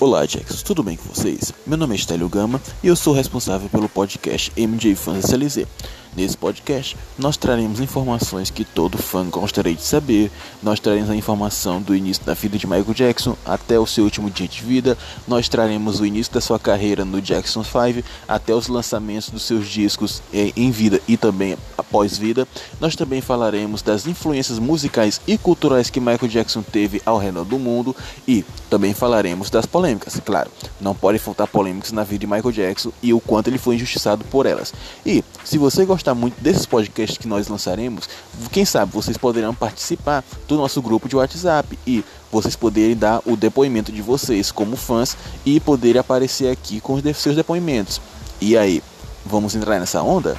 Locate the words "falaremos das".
23.20-24.06, 28.94-29.66